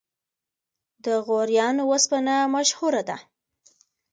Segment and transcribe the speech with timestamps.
[1.05, 3.17] د غوریان وسپنه مشهوره ده